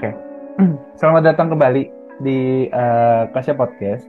[0.00, 0.16] Oke.
[0.96, 1.84] Selamat datang kembali
[2.24, 4.08] di uh, Kasya Podcast.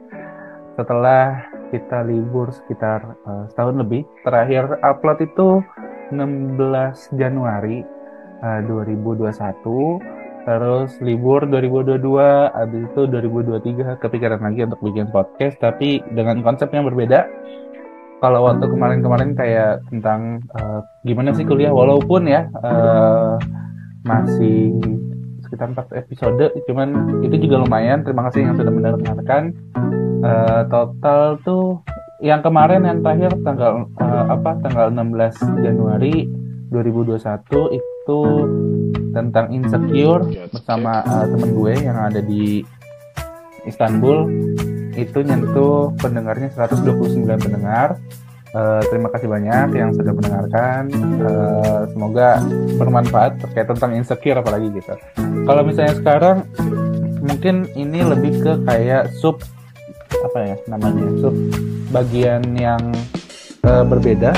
[0.79, 5.59] Setelah kita libur sekitar uh, setahun lebih, terakhir upload itu
[6.15, 6.55] 16
[7.19, 7.83] Januari
[8.39, 9.35] uh, 2021.
[10.47, 11.99] Terus libur 2022,
[12.55, 17.27] habis itu 2023 kepikiran lagi untuk bikin podcast, tapi dengan konsep yang berbeda.
[18.23, 23.35] Kalau waktu kemarin-kemarin kayak tentang uh, gimana sih kuliah, walaupun ya uh,
[24.07, 24.79] masih
[25.51, 28.07] sekitar 4 episode cuman itu juga lumayan.
[28.07, 29.51] Terima kasih yang sudah mendengarkan.
[30.21, 31.83] Uh, total tuh
[32.23, 36.29] yang kemarin yang terakhir tanggal uh, apa tanggal 16 Januari
[36.71, 37.19] 2021
[37.75, 38.21] itu
[39.11, 40.23] tentang insecure
[40.55, 42.63] bersama uh, temen gue yang ada di
[43.67, 44.31] Istanbul.
[44.95, 47.99] Itu nyentuh pendengarnya 129 pendengar
[48.51, 50.91] Uh, terima kasih banyak yang sudah mendengarkan.
[51.23, 52.43] Uh, semoga
[52.75, 54.91] bermanfaat terkait tentang insecure apalagi gitu.
[55.47, 56.43] Kalau misalnya sekarang
[57.23, 59.39] mungkin ini lebih ke kayak sub
[60.11, 61.31] apa ya namanya sub
[61.95, 62.83] bagian yang
[63.63, 64.35] uh, berbeda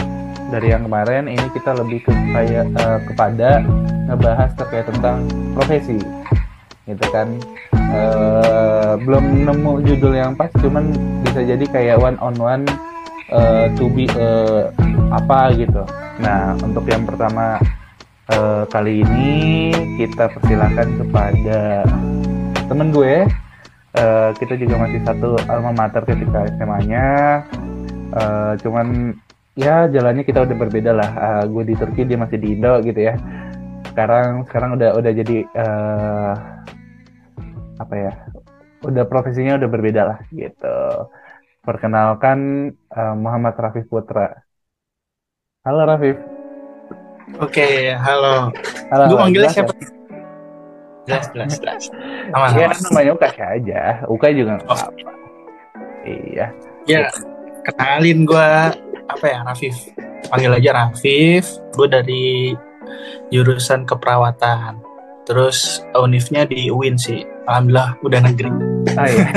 [0.53, 1.25] dari yang kemarin.
[1.25, 3.65] Ini kita lebih ke kayak uh, kepada
[4.13, 5.25] ngebahas terkait tentang
[5.57, 5.97] profesi,
[6.85, 7.33] gitu kan.
[7.73, 10.93] Uh, belum nemu judul yang pas, cuman
[11.25, 12.65] bisa jadi kayak one on one
[13.33, 14.69] uh, to be uh,
[15.09, 15.81] apa gitu.
[16.21, 17.57] Nah, untuk yang pertama
[18.29, 21.83] uh, kali ini kita persilahkan kepada
[22.69, 23.25] temen gue.
[23.93, 27.41] Uh, kita juga masih satu alma mater ketika SMA-nya.
[28.13, 29.17] Uh, cuman
[29.53, 31.09] ya jalannya kita udah berbeda lah.
[31.13, 33.17] Uh, gue di Turki, dia masih di Indo gitu ya.
[33.93, 36.33] Sekarang sekarang udah udah jadi uh,
[37.77, 38.13] apa ya?
[38.81, 40.77] Udah profesinya udah berbeda lah gitu.
[41.63, 42.39] Perkenalkan
[42.91, 44.35] uh, Muhammad Rafif Putra.
[45.63, 46.19] Halo Rafif.
[47.39, 48.51] Oke, halo.
[48.91, 49.03] Halo.
[49.07, 49.71] Gue manggilnya jelas siapa?
[49.71, 49.87] ya?
[51.07, 51.83] Jelas, jelas, jelas.
[52.35, 52.75] Aman, Ya aman.
[52.83, 53.81] namanya Ukas aja.
[54.11, 54.75] Ukai juga nggak Oh.
[54.75, 55.11] apa-apa.
[56.03, 56.45] Iya.
[56.83, 57.07] Ya,
[57.63, 58.49] kenalin gue
[59.07, 59.75] apa ya, Rafif.
[60.27, 61.47] Panggil aja Rafif.
[61.79, 62.51] Gue dari
[63.31, 64.83] jurusan keperawatan.
[65.23, 67.23] Terus unifnya di UIN sih.
[67.47, 68.51] Alhamdulillah udah negeri.
[68.99, 69.27] Ah, iya.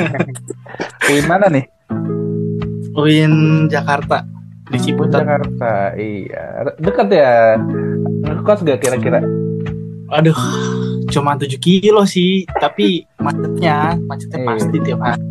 [1.07, 1.76] Win mana nih?
[2.97, 3.33] UIN
[3.69, 4.25] Jakarta
[4.67, 5.23] di Ciputat.
[5.23, 5.95] Jakarta.
[5.95, 6.75] Iya.
[6.77, 7.61] Dekat ya.
[8.25, 9.23] Ngekos gak kira-kira?
[10.11, 10.35] Aduh,
[11.09, 12.49] cuma 7 kilo sih.
[12.51, 14.49] Tapi macetnya, macetnya Iya.
[14.49, 15.23] pasti tiap hari.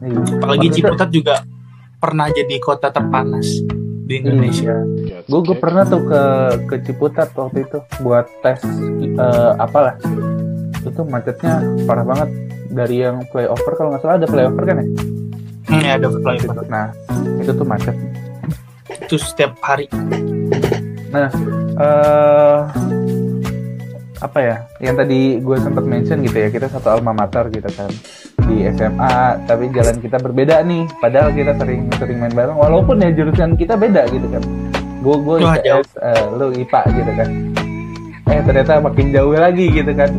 [0.00, 0.20] Iya.
[0.40, 1.34] Apalagi itu- Ciputat juga
[2.00, 3.46] pernah jadi kota terpanas
[4.06, 4.72] di Indonesia.
[4.96, 5.20] Iya.
[5.28, 6.22] Gue gue pernah tuh ke
[6.66, 8.64] ke Ciputat waktu itu buat tes
[9.02, 9.98] eh, apalah.
[10.80, 12.28] Itu macetnya parah banget
[12.70, 14.86] dari yang flyover kalau nggak salah ada flyover kan ya?
[15.70, 16.66] Hmm, ya, ada flyover.
[16.66, 16.86] Nah
[17.38, 17.96] itu tuh macet.
[19.06, 19.86] Itu setiap hari.
[21.10, 22.60] eh
[24.20, 27.88] apa ya yang tadi gue sempat mention gitu ya kita satu alma mater gitu kan
[28.44, 29.16] di SMA
[29.48, 33.80] tapi jalan kita berbeda nih padahal kita sering sering main bareng walaupun ya jurusan kita
[33.80, 34.44] beda gitu kan
[35.00, 35.36] gue gue.
[35.40, 37.28] IPS eh, lu IPA gitu kan
[38.28, 40.10] eh ternyata makin jauh lagi gitu kan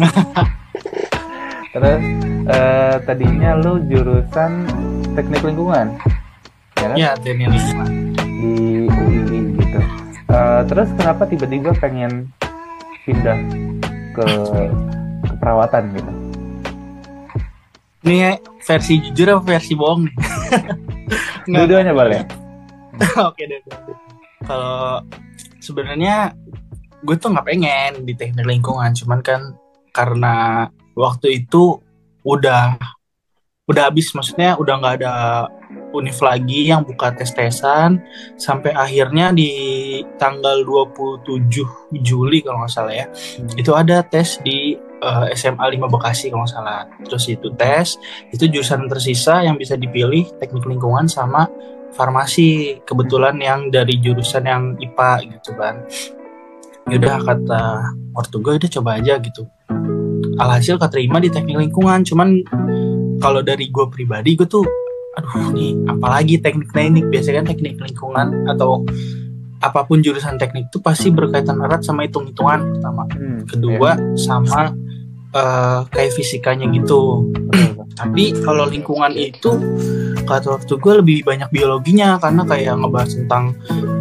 [1.76, 2.00] terus
[2.44, 4.66] eh, tadinya lu jurusan
[5.12, 5.94] teknik lingkungan
[6.74, 7.88] ya kan Ya, teknik lingkungan.
[8.18, 8.52] di
[8.88, 9.18] UI
[9.54, 9.80] gitu.
[10.26, 12.26] Eh, terus kenapa tiba-tiba pengen
[13.04, 13.38] pindah
[14.12, 14.26] ke
[15.24, 16.12] keperawatan gitu?
[18.02, 20.16] Ini versi jujur apa versi bohong nih?
[21.54, 22.20] Dua-duanya boleh.
[23.30, 23.62] Oke deh.
[23.62, 23.78] deh.
[24.42, 25.06] Kalau
[25.58, 26.34] sebenarnya
[27.00, 29.40] gue tuh nggak pengen di teknik lingkungan, cuman kan
[29.94, 31.78] karena waktu itu
[32.22, 32.78] udah
[33.70, 35.14] udah habis, maksudnya udah nggak ada
[35.94, 38.02] univ lagi yang buka tes-tesan.
[38.34, 39.50] Sampai akhirnya di
[40.18, 43.06] tanggal 27 Juli kalau nggak salah ya
[43.54, 46.82] itu ada tes di eh, SMA 5 Bekasi kalau nggak salah.
[47.06, 47.96] Terus itu tes
[48.34, 51.46] itu jurusan tersisa yang bisa dipilih teknik lingkungan sama
[51.94, 52.82] farmasi.
[52.82, 55.86] Kebetulan yang dari jurusan yang IPA gitu kan.
[56.90, 57.62] Yaudah kata
[58.12, 59.46] ortu gue udah coba aja gitu
[60.38, 62.04] alhasil keterima di teknik lingkungan.
[62.04, 62.28] Cuman
[63.18, 64.64] kalau dari gue pribadi gue tuh
[65.12, 68.80] aduh nih apalagi teknik teknik biasanya kan teknik lingkungan atau
[69.62, 73.06] apa pun jurusan teknik itu pasti berkaitan erat sama hitung-hitungan pertama.
[73.14, 74.74] Hmm, kedua sama
[75.32, 77.30] eh, kayak fisikanya gitu.
[77.54, 79.54] Iya, tapi kalau lingkungan itu
[80.26, 82.18] kata waktu gue lebih banyak biologinya.
[82.18, 83.44] Karena kayak ngebahas tentang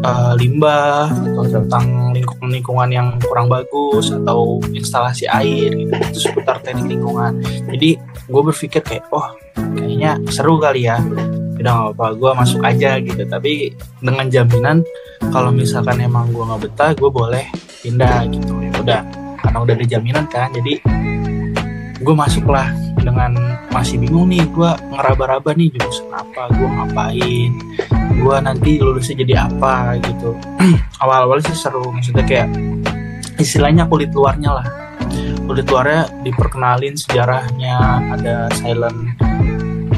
[0.01, 2.10] eh, limbah atau tentang
[2.51, 7.39] lingkungan-lingkungan yang kurang bagus atau instalasi air gitu itu seputar teknik lingkungan.
[7.71, 7.95] Jadi
[8.27, 11.00] gue berpikir kayak oh kayaknya seru kali ya.
[11.62, 13.24] Udah nggak apa-apa gue masuk aja gitu.
[13.24, 13.71] Tapi
[14.03, 14.83] dengan jaminan
[15.31, 17.45] kalau misalkan emang gue nggak betah gue boleh
[17.81, 18.53] pindah gitu.
[18.59, 19.01] Ya udah
[19.42, 20.77] karena udah ada jaminan kan jadi
[22.01, 22.69] gue masuklah
[23.01, 23.36] dengan
[23.74, 27.51] masih bingung nih gue ngeraba-raba nih jurusan apa gue ngapain
[28.21, 30.38] gue nanti lulusnya jadi apa gitu.
[31.03, 32.50] Awal-awal sih seru maksudnya kayak
[33.42, 34.68] istilahnya kulit luarnya lah.
[35.50, 37.75] Kulit luarnya diperkenalin sejarahnya
[38.13, 39.00] ada silent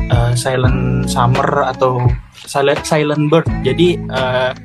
[0.09, 2.07] uh, silent summer atau
[2.47, 3.45] silent silent bird.
[3.67, 4.55] Jadi uh,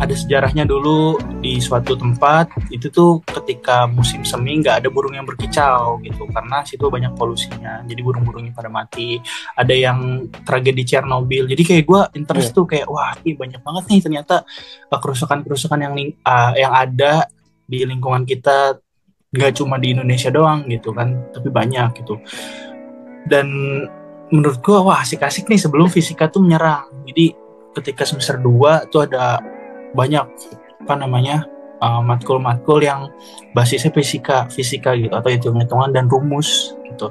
[0.00, 5.28] ada sejarahnya dulu di suatu tempat itu tuh ketika musim semi nggak ada burung yang
[5.28, 9.20] berkicau gitu karena situ banyak polusinya jadi burung-burungnya pada mati.
[9.54, 12.56] Ada yang tragedi Chernobyl jadi kayak gue interest yeah.
[12.56, 14.34] tuh kayak wah ini banyak banget nih ternyata
[14.88, 15.94] kerusakan-kerusakan yang
[16.24, 17.28] uh, yang ada
[17.68, 18.80] di lingkungan kita
[19.30, 22.18] nggak cuma di Indonesia doang gitu kan tapi banyak gitu.
[23.28, 23.46] Dan
[24.32, 26.88] menurut gue wah asik-asik nih sebelum fisika tuh menyerang.
[27.04, 27.36] Jadi
[27.76, 29.38] ketika semester 2 tuh ada
[29.92, 30.26] banyak
[30.80, 31.44] apa namanya
[31.80, 33.10] uh, matkul-matkul yang
[33.56, 37.10] basisnya fisika fisika gitu atau hitung-hitungan dan rumus gitu.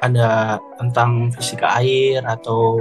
[0.00, 2.80] Ada tentang fisika air atau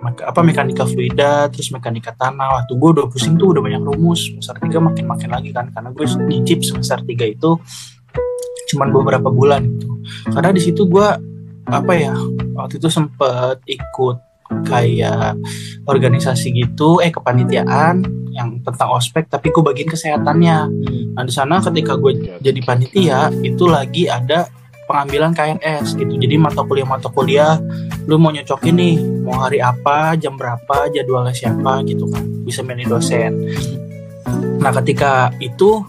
[0.00, 2.60] apa mekanika fluida terus mekanika tanah.
[2.60, 4.28] Waktu gue udah pusing tuh udah banyak rumus.
[4.28, 7.56] Semester tiga makin makin lagi kan karena gue nyicip semester tiga itu
[8.72, 9.88] cuman beberapa bulan gitu.
[10.32, 11.08] Karena di situ gue
[11.70, 12.16] apa ya
[12.56, 14.29] waktu itu sempet ikut
[14.66, 15.38] kayak
[15.86, 20.58] organisasi gitu eh kepanitiaan yang tentang ospek tapi gue bagian kesehatannya.
[21.14, 24.46] Nah di sana ketika gue jadi panitia itu lagi ada
[24.86, 26.18] pengambilan KNS gitu.
[26.18, 27.58] Jadi mata kuliah mata kuliah
[28.06, 32.22] lu mau nyocokin nih mau hari apa jam berapa jadwalnya siapa gitu kan.
[32.46, 33.50] Bisa milih dosen.
[34.62, 35.82] Nah ketika itu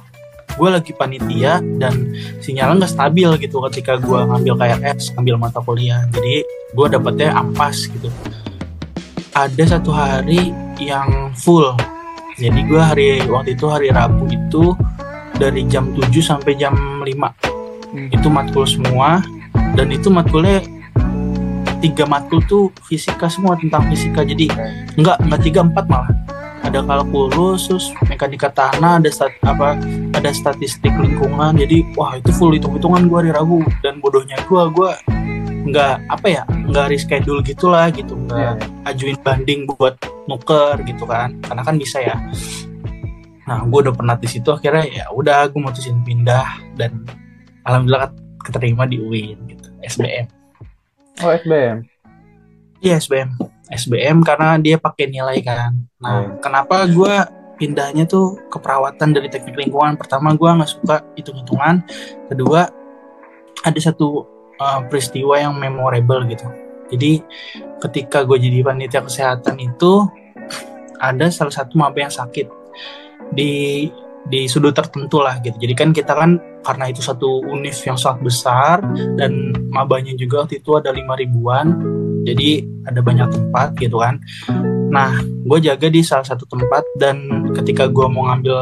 [0.52, 2.12] gue lagi panitia dan
[2.44, 6.06] sinyalnya nggak stabil gitu ketika gue ngambil KRS ngambil mata kuliah.
[6.10, 8.10] Jadi gue dapetnya ampas gitu
[9.32, 11.76] ada satu hari yang full.
[12.36, 14.76] Jadi gue hari waktu itu hari Rabu itu
[15.36, 18.10] dari jam 7 sampai jam 5 hmm.
[18.12, 19.24] itu matkul semua.
[19.76, 20.64] Dan itu matkulnya
[21.80, 24.24] tiga matkul tuh fisika semua tentang fisika.
[24.24, 24.52] Jadi
[25.00, 26.12] enggak enggak tiga empat malah.
[26.62, 29.76] Ada kalkulus terus mekanika tanah ada stat, apa
[30.14, 31.58] ada statistik lingkungan.
[31.58, 33.64] Jadi wah itu full hitung hitungan gue hari Rabu.
[33.80, 34.92] Dan bodohnya gue gue
[35.62, 38.90] nggak apa ya nggak reschedule gitulah gitu nggak yeah.
[38.90, 41.38] ajuin banding buat nuker gitu kan.
[41.46, 42.18] Karena kan bisa ya.
[43.46, 47.04] Nah gue udah pernah di situ akhirnya ya udah gue mutusin pindah dan
[47.66, 50.26] alhamdulillah keterima di UIN gitu SBM
[51.22, 51.78] oh SBM
[52.82, 53.38] iya SBM
[53.72, 55.72] SBM karena dia pakai nilai kan.
[56.04, 56.36] Nah yeah.
[56.44, 57.14] kenapa gue
[57.56, 59.96] pindahnya tuh ke perawatan dari teknik lingkungan?
[59.96, 61.80] Pertama gue nggak suka hitung hitungan
[62.28, 62.68] kedua
[63.62, 64.28] ada satu
[64.62, 66.46] uh, peristiwa yang memorable gitu.
[66.94, 67.24] Jadi
[67.82, 70.06] ketika gue jadi panitia kesehatan itu
[71.02, 72.46] ada salah satu maba yang sakit
[73.34, 73.88] di
[74.30, 75.58] di sudut tertentu lah gitu.
[75.58, 78.76] Jadi kan kita kan karena itu satu univ yang sangat besar
[79.18, 81.74] dan mabanya juga waktu itu ada lima ribuan.
[82.22, 84.22] Jadi ada banyak tempat gitu kan.
[84.92, 88.58] Nah, gue jaga di salah satu tempat dan ketika gue mau ngambil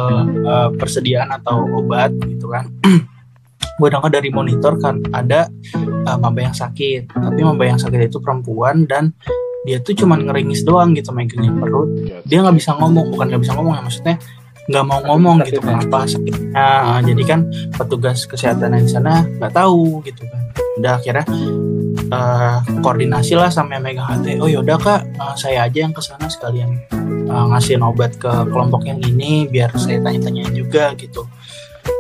[0.46, 2.70] uh, persediaan atau obat gitu kan,
[3.80, 5.48] gue dengar dari monitor kan ada
[6.06, 7.16] uh, maba yang sakit.
[7.16, 9.16] Tapi maba yang sakit itu perempuan dan
[9.64, 11.88] dia tuh cuma ngeringis doang gitu megangin perut.
[12.28, 14.16] Dia nggak bisa ngomong bukan nggak bisa ngomong ya maksudnya
[14.70, 16.54] nggak mau ngomong gitu kenapa sakitnya?
[16.54, 17.40] Uh, jadi kan
[17.74, 20.44] petugas kesehatan di sana nggak tahu gitu kan.
[20.78, 21.26] Udah akhirnya
[22.12, 26.02] uh, koordinasi lah sama yang megang hati oh yaudah kak uh, saya aja yang ke
[26.02, 26.80] sana sekalian
[27.30, 31.26] uh, ngasih obat ke kelompok yang ini biar saya tanya-tanya juga gitu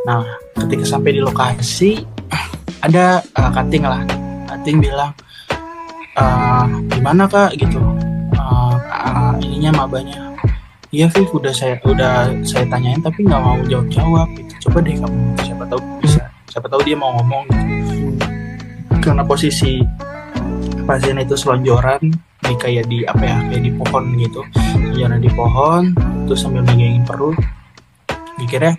[0.07, 0.23] Nah,
[0.55, 2.03] ketika sampai di lokasi
[2.79, 4.03] ada uh, kating lah.
[4.47, 5.11] Kating bilang
[6.15, 7.79] uh, gimana kak gitu.
[8.35, 10.31] Uh, uh, ininya mabanya.
[10.89, 14.53] Iya Viv udah saya udah saya tanyain tapi nggak mau jawab jawab gitu.
[14.69, 16.23] Coba deh kamu siapa tahu bisa.
[16.49, 18.25] Siapa tahu dia mau ngomong gitu.
[18.99, 19.83] Karena posisi
[20.89, 22.01] pasien itu selonjoran
[22.49, 25.93] di kayak di apa ya kayak di pohon gitu selonjoran di pohon
[26.25, 27.37] terus sambil megangin perut
[28.41, 28.73] mikirnya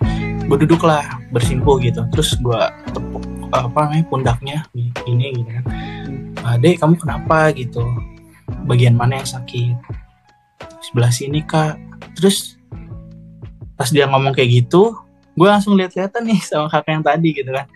[0.51, 2.03] gue duduk lah bersimpuh gitu.
[2.11, 3.23] Terus gue tepuk
[3.55, 4.57] apa namanya pundaknya
[5.07, 5.65] ini gitu kan.
[6.43, 7.55] Adek kamu kenapa?
[7.55, 7.79] gitu.
[8.67, 9.79] Bagian mana yang sakit?
[10.83, 11.79] Sebelah sini kak.
[12.19, 12.59] Terus
[13.79, 14.91] pas dia ngomong kayak gitu
[15.31, 17.67] gue langsung lihat-lihatan nih sama kakak yang tadi gitu kan.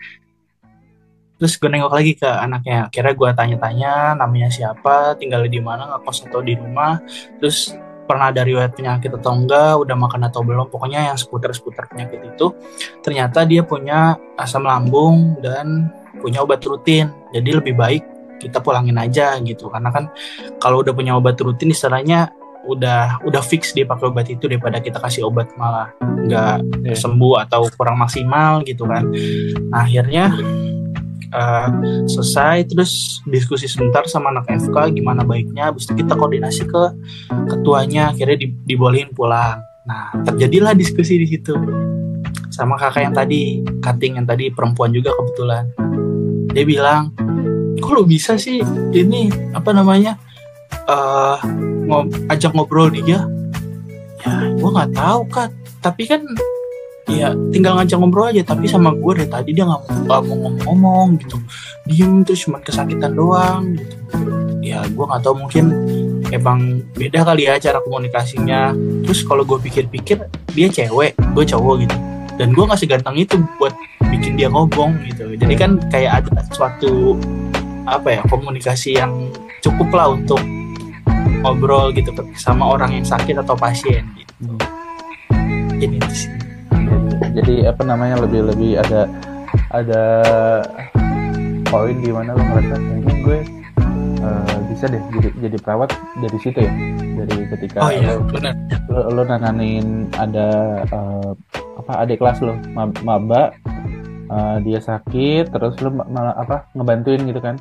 [1.40, 2.92] Terus gue nengok lagi ke anaknya.
[2.92, 5.16] Kira gue tanya-tanya namanya siapa?
[5.16, 5.88] Tinggal di mana?
[5.88, 7.00] Nggak kos atau di rumah?
[7.40, 7.72] Terus
[8.06, 12.54] pernah riwayat penyakit atau enggak, udah makan atau belum, pokoknya yang seputar-seputar penyakit itu,
[13.02, 15.90] ternyata dia punya asam lambung dan
[16.22, 17.10] punya obat rutin.
[17.34, 18.02] Jadi lebih baik
[18.38, 20.08] kita pulangin aja gitu, karena kan
[20.62, 22.30] kalau udah punya obat rutin istilahnya
[22.66, 26.98] udah udah fix dia pakai obat itu daripada kita kasih obat malah nggak yeah.
[26.98, 29.06] sembuh atau kurang maksimal gitu kan.
[29.70, 30.34] Nah, akhirnya
[31.32, 31.70] uh,
[32.06, 35.70] selesai terus diskusi sebentar sama anak FK gimana baiknya.
[35.72, 36.82] Habis itu kita koordinasi ke
[37.50, 39.58] ketuanya akhirnya di, dibolehin pulang.
[39.86, 41.54] Nah terjadilah diskusi di situ.
[42.52, 45.64] Sama kakak yang tadi cutting yang tadi perempuan juga kebetulan.
[46.52, 47.12] Dia bilang
[47.76, 48.64] kok lu bisa sih
[48.96, 50.16] ini apa namanya
[50.88, 51.38] uh,
[51.86, 53.24] ngob ajak ngobrol dia?
[54.24, 55.52] Ya gue nggak tahu kan
[55.84, 56.24] tapi kan
[57.06, 61.38] ya tinggal ngajak ngobrol aja tapi sama gue dari tadi dia nggak mau ngomong-ngomong gitu.
[61.86, 63.96] Diem terus cuma kesakitan doang gitu.
[64.66, 65.64] Ya gue nggak tahu mungkin
[66.34, 68.74] emang beda kali ya cara komunikasinya.
[69.06, 70.18] Terus kalau gue pikir-pikir
[70.50, 71.96] dia cewek gue cowok gitu.
[72.36, 73.72] Dan gue nggak seganteng itu buat
[74.10, 75.38] bikin dia ngomong gitu.
[75.38, 77.14] Jadi kan kayak ada suatu
[77.86, 79.30] apa ya komunikasi yang
[79.62, 80.42] cukup lah untuk
[81.46, 84.34] ngobrol gitu sama orang yang sakit atau pasien gitu.
[84.42, 84.58] Hmm.
[85.78, 86.45] Ini sih
[87.36, 89.04] jadi apa namanya lebih lebih ada
[89.76, 90.02] ada
[91.68, 93.38] poin di mana lo ngerasa mungkin gue
[94.24, 95.92] uh, bisa deh jadi jadi perawat
[96.24, 96.72] dari situ ya?
[97.16, 98.24] Dari ketika oh, iya, lo,
[98.88, 100.48] lo, lo nanganin ada
[100.88, 101.32] uh,
[101.76, 102.56] apa adik kelas lo
[103.04, 103.52] maba
[104.32, 107.60] uh, dia sakit terus lo malah apa ngebantuin gitu kan?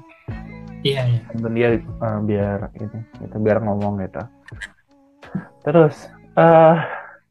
[0.85, 1.19] Iya iya.
[1.33, 4.23] Bantuin dia uh, biar ini gitu biar ngomong gitu.
[5.65, 6.77] Terus uh,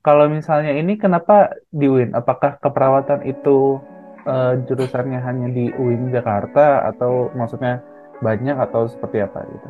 [0.04, 2.12] kalau misalnya ini kenapa di UIN?
[2.12, 3.80] Apakah keperawatan itu
[4.28, 7.80] uh, jurusannya hanya di UIN Jakarta atau maksudnya
[8.20, 9.68] banyak atau seperti apa gitu?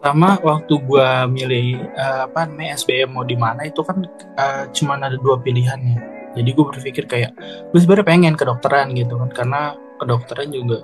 [0.00, 1.66] Pertama waktu gue milih
[2.00, 4.08] uh, apa namanya SBM mau di mana itu kan
[4.40, 6.00] uh, cuma ada dua pilihannya.
[6.32, 7.36] Jadi gue berpikir kayak
[7.70, 9.60] gue sebenarnya pengen kedokteran gitu kan karena
[10.00, 10.80] kedokteran juga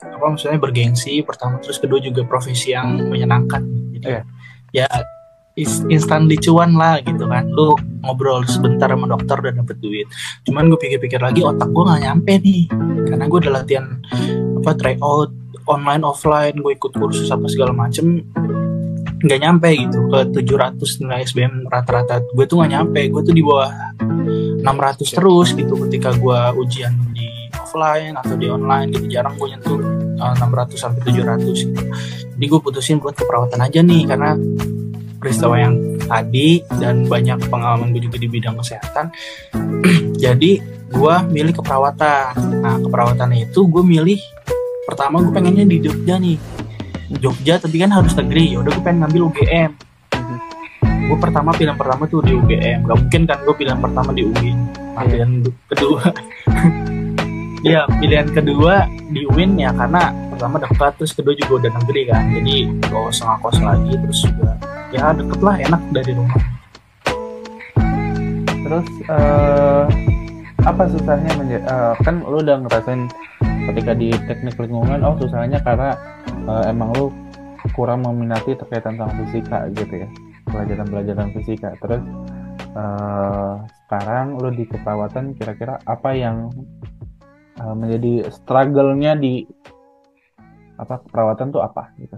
[0.00, 3.64] apa maksudnya bergengsi pertama terus kedua juga profesi yang menyenangkan.
[4.00, 4.24] Jadi yeah.
[4.72, 4.88] ya
[5.90, 7.46] instan dicuan lah gitu kan.
[7.50, 10.06] Lu ngobrol sebentar sama dokter dan dapet duit.
[10.46, 12.64] Cuman gue pikir-pikir lagi otak gue nggak nyampe nih.
[13.06, 13.86] Karena gue udah latihan
[14.60, 15.30] apa try out
[15.64, 18.20] online offline gue ikut kursus apa segala macem
[19.24, 19.98] nggak nyampe gitu.
[20.10, 22.20] Ke 700 nilai SBM rata-rata.
[22.34, 23.70] Gue tuh nggak nyampe gue tuh di bawah
[24.60, 24.64] 600
[25.06, 29.06] terus gitu ketika gue ujian di offline atau di online gitu.
[29.06, 29.78] Jarang gue nyentuh
[30.18, 31.82] uh, 600 sampai 700 gitu.
[32.34, 34.34] jadi gue putusin buat keperawatan aja nih karena
[35.24, 39.08] peristiwa yang tadi dan banyak pengalaman gue juga di bidang kesehatan.
[40.24, 40.60] Jadi
[40.92, 42.60] gue milih keperawatan.
[42.60, 44.20] Nah keperawatan itu gue milih
[44.84, 46.36] pertama gue pengennya di Jogja nih.
[47.24, 49.72] Jogja tapi kan harus negeri ya udah gue pengen ngambil UGM
[51.04, 54.58] gue pertama pilihan pertama tuh di UGM gak mungkin kan gue pilihan pertama di UIN
[54.96, 55.32] nah, pilihan
[55.68, 56.04] kedua.
[57.64, 62.28] Iya, pilihan kedua di UIN ya karena pertama dekat terus kedua juga udah negeri kan.
[62.28, 62.56] Jadi
[62.92, 64.52] gak usah ngakos lagi terus juga
[64.94, 66.42] ya deket lah enak dari rumah.
[68.64, 69.84] Terus uh,
[70.64, 71.34] apa susahnya
[71.66, 73.10] uh, kan lu udah ngerasain
[73.68, 75.98] ketika di teknik lingkungan oh susahnya karena
[76.46, 77.10] uh, emang lu
[77.74, 80.08] kurang meminati terkait tentang fisika gitu ya
[80.48, 81.74] pelajaran-pelajaran fisika.
[81.82, 82.02] Terus
[82.78, 86.54] uh, sekarang lu di keperawatan kira-kira apa yang
[87.58, 89.42] uh, menjadi struggle-nya di
[90.78, 92.16] apa keperawatan tuh apa gitu?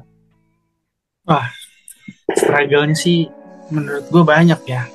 [1.27, 1.51] Wah
[2.35, 3.31] struggle-nya sih
[3.71, 4.89] menurut gue banyak ya.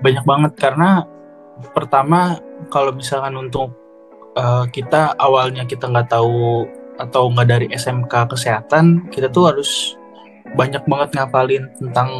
[0.00, 1.04] Banyak banget karena
[1.72, 2.40] pertama
[2.72, 3.72] kalau misalkan untuk
[4.36, 6.64] uh, kita awalnya kita nggak tahu
[7.00, 9.96] atau nggak dari SMK kesehatan kita tuh harus
[10.52, 12.10] banyak banget ngapalin tentang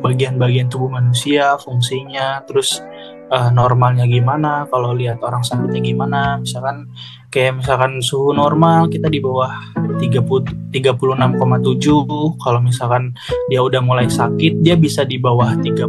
[0.00, 2.80] bagian-bagian tubuh manusia fungsinya terus
[3.28, 6.88] uh, normalnya gimana kalau lihat orang sakitnya gimana misalkan
[7.30, 9.54] kayak misalkan suhu normal kita di bawah
[10.02, 13.14] 30 36,7 kalau misalkan
[13.46, 15.86] dia udah mulai sakit dia bisa di bawah 36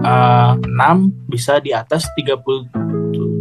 [0.00, 0.96] uh,
[1.28, 2.90] bisa di atas 30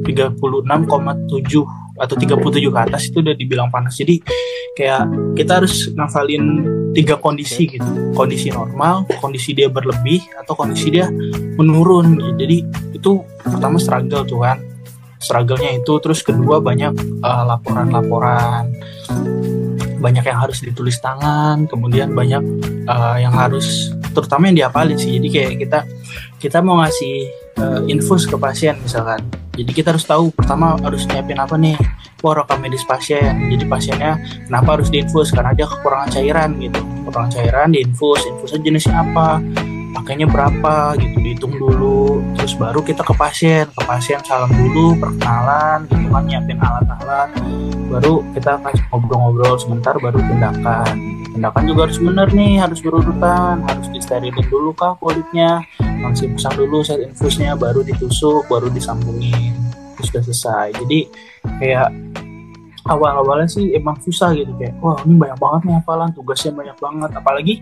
[0.04, 4.00] 36,7 atau 37 ke atas itu udah dibilang panas.
[4.00, 4.24] Jadi
[4.74, 6.66] kayak kita harus ngafalin
[6.96, 7.86] tiga kondisi gitu.
[8.16, 11.12] Kondisi normal kondisi dia berlebih atau kondisi dia
[11.60, 12.18] menurun.
[12.18, 12.32] Gitu.
[12.40, 12.58] jadi
[12.96, 13.12] itu
[13.44, 14.58] pertama struggle tuh kan
[15.20, 15.94] struggle-nya itu.
[16.00, 18.72] Terus kedua banyak uh, laporan-laporan.
[20.00, 22.40] Banyak yang harus ditulis tangan kemudian banyak
[22.88, 25.20] uh, yang harus terutama yang diapalin sih.
[25.20, 25.80] Jadi kayak kita
[26.40, 27.28] kita mau ngasih
[27.60, 29.20] uh, infus ke pasien misalkan.
[29.60, 31.76] Jadi kita harus tahu pertama harus nyiapin apa nih
[32.24, 33.52] oh rekam medis pasien.
[33.52, 34.16] Jadi pasiennya
[34.48, 35.36] kenapa harus diinfus?
[35.36, 36.80] Karena dia kekurangan cairan gitu.
[36.80, 39.44] Kekurangan cairan diinfus infusnya jenisnya apa
[39.94, 42.22] pakainya berapa gitu dihitung dulu.
[42.38, 43.66] Terus baru kita ke pasien.
[43.74, 47.30] Ke pasien salam dulu perkenalan gitu kan nyiapin alat-alat.
[47.90, 50.94] Baru kita kasih ngobrol-ngobrol sebentar baru tindakan.
[51.34, 55.62] Tindakan juga harus bener nih harus berurutan harus disterilin dulu kah kulitnya.
[56.00, 59.58] Langsung pasang dulu set infusnya baru ditusuk baru disambungin.
[59.98, 60.68] Terus sudah selesai.
[60.86, 61.00] Jadi
[61.60, 61.90] kayak
[62.90, 64.54] awal-awalnya sih emang susah gitu.
[64.58, 67.12] Kayak wah ini banyak banget nih hafalan tugasnya banyak banget.
[67.14, 67.56] Apalagi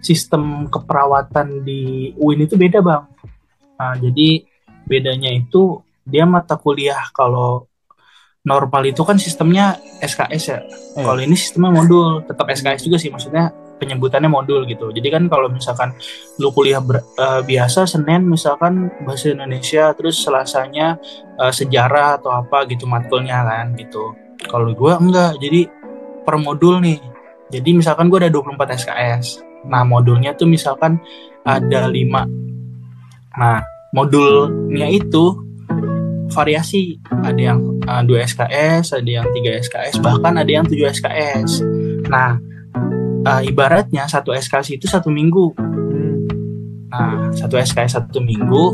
[0.00, 3.04] sistem keperawatan di UIN itu beda bang
[3.76, 4.44] nah, jadi
[4.88, 7.68] bedanya itu dia mata kuliah kalau
[8.40, 11.04] normal itu kan sistemnya SKS ya hmm.
[11.04, 14.92] kalau ini sistemnya modul tetap SKS juga sih maksudnya penyebutannya modul gitu.
[14.92, 15.96] Jadi kan kalau misalkan
[16.36, 21.00] lu kuliah ber, uh, biasa Senin misalkan bahasa Indonesia terus Selasanya
[21.40, 24.12] uh, sejarah atau apa gitu matkulnya kan gitu.
[24.44, 25.72] Kalau gue enggak, jadi
[26.28, 27.00] per modul nih.
[27.50, 29.49] Jadi misalkan gue ada 24 SKS.
[29.66, 31.00] Nah, modulnya tuh misalkan
[31.44, 33.36] ada 5.
[33.36, 33.60] Nah,
[33.92, 35.36] modulnya itu
[36.30, 36.96] variasi.
[37.10, 41.60] Ada yang uh, 2 SKS, ada yang 3 SKS, bahkan ada yang 7 SKS.
[42.08, 42.38] Nah,
[43.26, 45.52] uh, ibaratnya satu SKS itu satu minggu.
[46.90, 48.64] Nah, satu SKS satu minggu,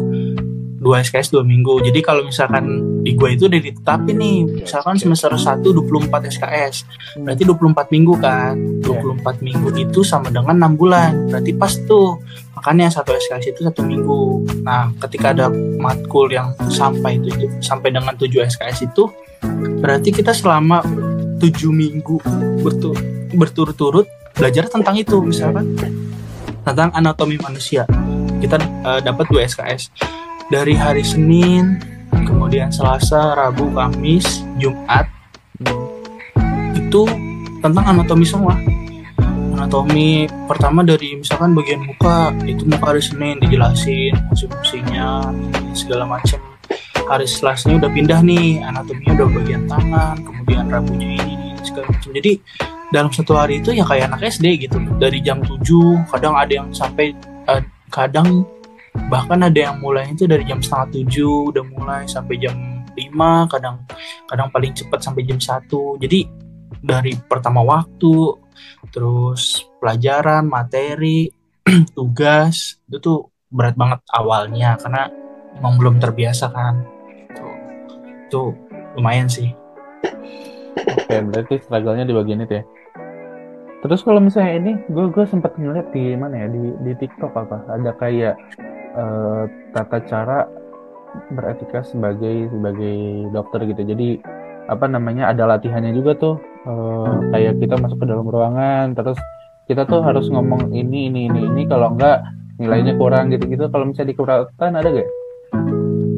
[0.86, 1.82] dua SKS dua minggu.
[1.82, 6.86] Jadi kalau misalkan di gue itu udah ditetapin nih, misalkan semester 1 24 SKS.
[7.18, 8.54] Berarti 24 minggu kan.
[8.86, 11.26] 24 minggu itu sama dengan 6 bulan.
[11.26, 12.22] Berarti pas tuh.
[12.54, 14.46] Makanya satu SKS itu satu minggu.
[14.62, 15.50] Nah, ketika ada
[15.82, 19.10] matkul yang sampai itu, sampai dengan 7 SKS itu
[19.82, 20.86] berarti kita selama
[21.42, 22.22] 7 minggu
[23.34, 25.76] berturut-turut belajar tentang itu misalkan
[26.64, 27.88] tentang anatomi manusia
[28.40, 29.88] kita uh, dapat dua SKS
[30.46, 31.82] dari hari Senin
[32.22, 35.10] kemudian Selasa Rabu Kamis Jumat
[36.78, 37.02] itu
[37.58, 38.54] tentang anatomi semua.
[39.58, 45.34] Anatomi pertama dari misalkan bagian muka itu muka hari Senin dijelasin fungsi-fungsinya
[45.74, 46.38] segala macam.
[47.06, 52.10] Hari Selasanya udah pindah nih anatominya udah bagian tangan kemudian Rabunya ini segala macam.
[52.14, 52.32] Jadi
[52.94, 54.78] dalam satu hari itu ya kayak anak SD gitu.
[55.02, 55.58] Dari jam 7
[56.14, 57.10] kadang ada yang sampai
[57.50, 58.46] uh, kadang
[59.08, 62.54] bahkan ada yang mulai itu dari jam setengah tujuh udah mulai sampai jam
[62.96, 63.84] 5 kadang
[64.26, 66.00] kadang paling cepat sampai jam satu.
[66.00, 66.24] Jadi
[66.80, 68.40] dari pertama waktu
[68.90, 71.28] terus pelajaran materi
[71.96, 73.20] tugas itu tuh
[73.52, 75.12] berat banget awalnya karena
[75.60, 76.84] emang belum terbiasa kan.
[78.32, 78.56] Tuh
[78.96, 79.52] lumayan sih.
[80.76, 82.64] Oke, berarti struggle-nya di bagian itu ya.
[83.86, 86.46] Terus kalau misalnya ini, gue gue sempat ngeliat di mana ya?
[86.50, 87.64] Di di TikTok apa?
[87.70, 88.34] Ada kayak
[88.96, 89.44] uh,
[89.76, 90.48] tata cara
[91.32, 93.82] beretika sebagai sebagai dokter gitu.
[93.84, 94.08] Jadi
[94.66, 96.34] apa namanya ada latihannya juga tuh
[96.66, 99.20] uh, kayak kita masuk ke dalam ruangan, terus
[99.70, 102.24] kita tuh harus ngomong ini ini ini ini kalau enggak
[102.58, 103.68] nilainya kurang gitu-gitu.
[103.68, 105.08] Kalau misalnya di kelautan ada gak?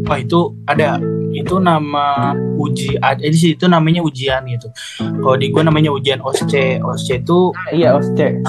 [0.08, 0.96] Wah itu ada
[1.34, 4.68] itu nama uji jadi sih itu namanya ujian gitu.
[4.98, 8.44] Kalau di gue namanya ujian OSCE OSCE itu iya OSCE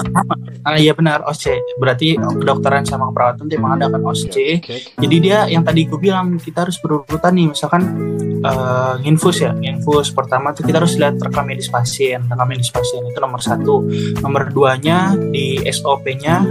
[0.60, 4.50] ah iya benar OSCE berarti kedokteran sama keperawatan itu emang ada kan OSCE
[5.00, 7.46] jadi dia yang tadi gue bilang kita harus berurutan nih.
[7.52, 7.82] Misalkan
[8.44, 12.24] uh, infus ya infus pertama tuh kita harus lihat rekam medis pasien.
[12.26, 13.84] Rekam medis pasien itu nomor satu.
[14.20, 16.42] Nomor duanya di SOP-nya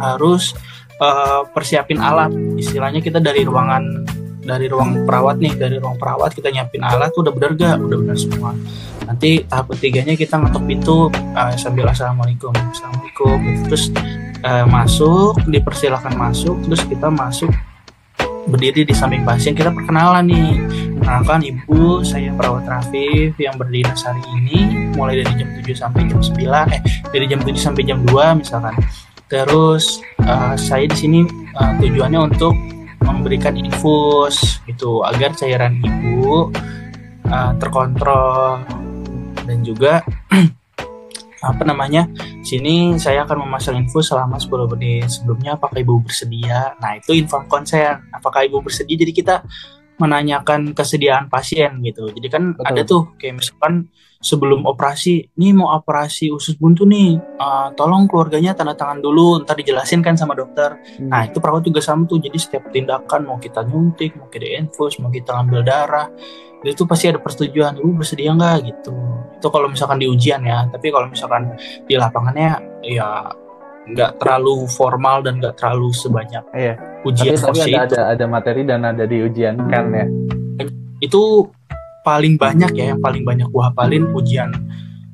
[0.00, 0.54] harus
[1.02, 2.32] uh, persiapin alat.
[2.56, 4.06] Istilahnya kita dari ruangan
[4.46, 7.76] dari ruang perawat nih dari ruang perawat kita nyiapin alat udah bener gak?
[7.82, 8.54] Udah bener semua.
[9.04, 13.38] Nanti tahap ketiganya kita ngetok pintu uh, sambil assalamualaikum assalamualaikum.
[13.66, 13.90] Terus
[14.46, 17.50] uh, masuk dipersilahkan masuk terus kita masuk
[18.46, 19.52] berdiri di samping pasien.
[19.58, 20.50] Kita perkenalan nih.
[20.96, 26.18] Perkenalkan ibu saya perawat Rafif yang berdinas hari ini mulai dari jam 7 sampai jam
[26.22, 26.82] 9 eh
[27.12, 28.74] dari jam 7 sampai jam 2 misalkan.
[29.26, 31.20] Terus uh, saya di sini
[31.58, 32.54] uh, tujuannya untuk
[33.02, 36.50] memberikan infus gitu agar cairan ibu
[37.28, 38.62] uh, terkontrol.
[39.46, 40.02] Dan juga
[41.50, 42.10] apa namanya
[42.42, 45.06] sini saya akan memasang infus selama 10 menit.
[45.10, 46.74] Sebelumnya apakah ibu bersedia?
[46.82, 48.98] Nah itu inform konsen apakah ibu bersedia?
[48.98, 49.46] Jadi kita
[49.96, 52.12] menanyakan kesediaan pasien gitu.
[52.12, 52.68] Jadi kan Betul.
[52.68, 53.88] ada tuh kayak misalkan
[54.26, 59.54] sebelum operasi, nih mau operasi usus buntu nih, uh, tolong keluarganya tanda tangan dulu, ntar
[59.54, 60.74] dijelasin kan sama dokter.
[60.98, 61.14] Hmm.
[61.14, 64.98] Nah itu perawat juga sama tuh, jadi setiap tindakan mau kita nyuntik, mau kita infus,
[64.98, 66.10] mau kita ambil darah,
[66.66, 68.94] itu pasti ada persetujuan, ibu bersedia nggak gitu.
[69.38, 71.54] Itu kalau misalkan di ujian ya, tapi kalau misalkan
[71.86, 73.30] di lapangannya ya
[73.86, 76.74] nggak terlalu formal dan nggak terlalu sebanyak iya.
[77.06, 80.10] ujian tapi, tapi ada, ada ada materi dan ada di ujian kan ya
[80.98, 81.46] itu
[82.06, 84.54] paling banyak ya yang paling banyak gue hafalin ujian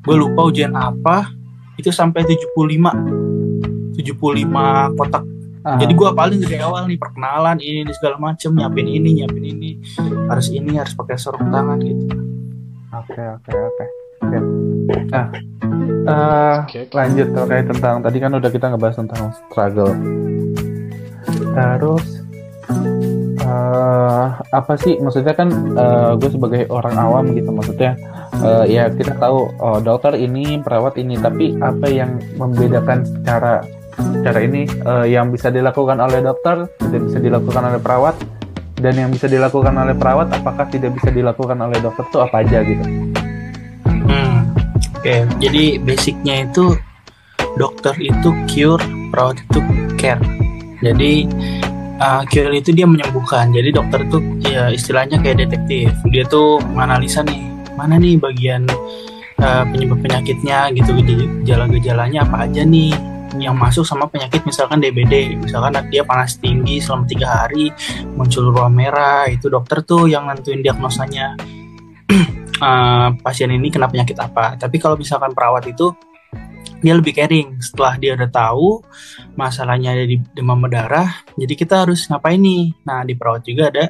[0.05, 1.33] gue lupa ujian apa
[1.81, 3.33] itu sampai 75
[3.97, 5.25] 75 kotak.
[5.63, 5.79] Aha.
[5.79, 9.79] jadi gue paling dari awal nih perkenalan ini, ini segala macem nyiapin ini nyiapin ini.
[10.27, 12.03] Harus ini harus pakai sarung tangan gitu.
[12.91, 13.87] Oke oke oke.
[15.07, 15.27] Nah
[16.11, 16.57] uh,
[16.91, 19.95] lanjut terkait tentang tadi kan udah kita ngebahas tentang struggle.
[21.31, 22.22] Terus
[23.53, 24.97] uh, apa sih?
[24.97, 28.01] Maksudnya kan uh, gue sebagai orang awam gitu maksudnya
[28.41, 33.61] uh, ya kita tahu oh, dokter ini perawat ini tapi apa yang membedakan secara
[34.25, 38.17] cara ini uh, yang bisa dilakukan oleh dokter tidak bisa dilakukan oleh perawat
[38.81, 42.65] dan yang bisa dilakukan oleh perawat apakah tidak bisa dilakukan oleh dokter tuh apa aja
[42.65, 42.83] gitu?
[43.87, 44.49] Hmm,
[44.97, 45.05] oke.
[45.05, 45.23] Okay.
[45.39, 46.75] jadi basicnya itu
[47.61, 49.61] dokter itu cure perawat itu
[50.01, 50.23] care.
[50.83, 51.31] Jadi
[52.03, 53.55] uh, itu dia menyembuhkan.
[53.55, 55.95] Jadi dokter itu ya istilahnya kayak detektif.
[56.11, 57.43] Dia tuh menganalisa nih
[57.79, 58.67] mana nih bagian
[59.39, 60.91] uh, penyebab penyakitnya gitu.
[61.47, 62.93] Gejala-gejalanya apa aja nih
[63.41, 67.71] yang masuk sama penyakit misalkan DBD misalkan dia panas tinggi selama tiga hari
[68.19, 69.31] muncul ruam merah.
[69.31, 71.39] Itu dokter tuh yang nentuin diagnosanya.
[72.61, 74.59] Uh, pasien ini kena penyakit apa.
[74.59, 75.95] Tapi kalau misalkan perawat itu
[76.83, 77.63] dia lebih caring.
[77.63, 78.83] Setelah dia udah tahu
[79.39, 82.75] masalahnya ada di demam berdarah jadi kita harus ngapain nih?
[82.85, 83.87] Nah di perawat juga ada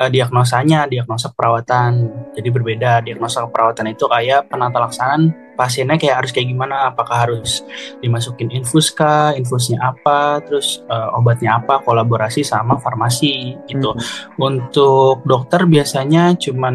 [0.00, 2.08] uh, diagnosanya diagnosa perawatan.
[2.32, 6.88] Jadi berbeda diagnosa perawatan itu kayak penata laksanaan pasiennya kayak harus kayak gimana?
[6.88, 7.60] Apakah harus
[8.00, 9.36] dimasukin infus kah?
[9.36, 10.40] Infusnya apa?
[10.48, 11.84] Terus uh, obatnya apa?
[11.84, 13.92] Kolaborasi sama farmasi gitu.
[13.92, 14.02] Hmm.
[14.40, 16.74] untuk dokter biasanya cuman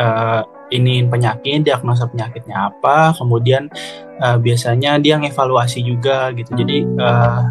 [0.00, 0.42] uh,
[0.74, 3.70] ini penyakit, diagnosa penyakitnya apa, kemudian
[4.18, 6.54] uh, biasanya dia ngevaluasi juga gitu.
[6.58, 7.42] Jadi uh,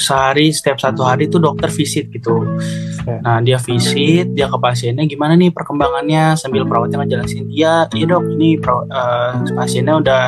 [0.00, 2.42] sehari setiap satu hari itu dokter visit gitu.
[3.08, 8.24] Nah dia visit, dia ke pasiennya gimana nih perkembangannya sambil perawatnya ngejelasin dia, iya dok
[8.36, 10.24] ini uh, pasiennya udah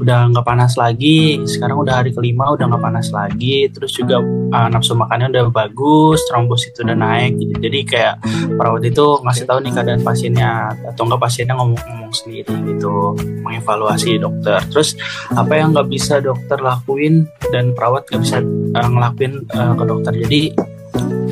[0.00, 1.38] udah nggak panas lagi.
[1.44, 3.68] Sekarang udah hari kelima udah nggak panas lagi.
[3.68, 7.36] Terus juga uh, nafsu makannya udah bagus trombosit udah naik.
[7.36, 7.54] Gitu.
[7.60, 8.14] jadi kayak
[8.56, 10.72] perawat itu ngasih tahu nih keadaan pasiennya.
[10.88, 13.14] Atau enggak pasiennya ngomong-ngomong sendiri gitu.
[13.44, 14.64] Mengevaluasi dokter.
[14.72, 14.96] Terus
[15.36, 18.38] apa yang nggak bisa dokter lakuin dan perawat nggak bisa
[18.74, 20.12] uh, ngelakuin uh, ke dokter.
[20.16, 20.42] Jadi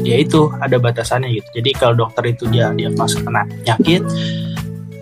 [0.05, 1.49] ya itu ada batasannya gitu.
[1.59, 4.05] Jadi kalau dokter itu dia diagnosa kena penyakit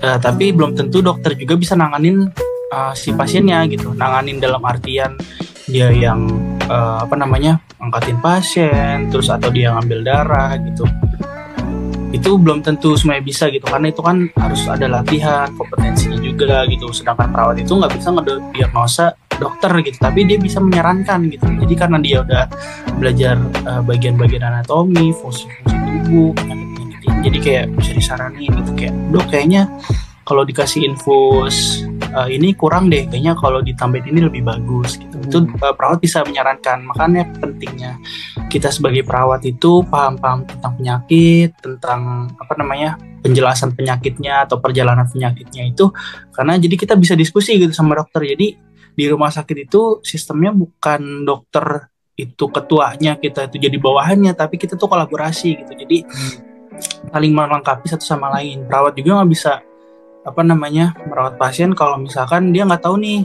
[0.03, 2.29] uh, tapi belum tentu dokter juga bisa nanganin
[2.77, 5.17] uh, si pasiennya gitu nanganin dalam artian
[5.65, 6.29] dia yang
[6.69, 10.85] uh, apa namanya angkatin pasien terus atau dia ngambil darah gitu.
[12.15, 16.93] Itu belum tentu semuanya bisa gitu karena itu kan harus ada latihan kompetensinya juga gitu.
[16.95, 21.45] Sedangkan perawat itu nggak bisa ngediagnosa dokter gitu tapi dia bisa menyarankan gitu.
[21.67, 22.45] Jadi karena dia udah
[22.97, 23.35] belajar
[23.67, 25.75] uh, bagian-bagian anatomi fungsi-fungsi
[26.07, 26.33] tubuh
[27.27, 29.67] jadi kayak bisa disaranin gitu kayak dok kayaknya
[30.27, 35.27] kalau dikasih infus uh, ini kurang deh kayaknya kalau ditambahin ini lebih bagus gitu hmm.
[35.31, 37.95] itu uh, perawat bisa menyarankan makanya pentingnya
[38.51, 45.71] kita sebagai perawat itu paham-paham tentang penyakit tentang apa namanya penjelasan penyakitnya atau perjalanan penyakitnya
[45.71, 45.95] itu
[46.35, 48.59] karena jadi kita bisa diskusi gitu sama dokter jadi
[48.97, 51.87] di rumah sakit itu sistemnya bukan dokter
[52.17, 56.33] itu ketuanya kita itu jadi bawahannya tapi kita tuh kolaborasi gitu jadi hmm.
[57.12, 59.61] saling melengkapi satu sama lain perawat juga nggak bisa
[60.27, 63.23] apa namanya merawat pasien kalau misalkan dia nggak tahu nih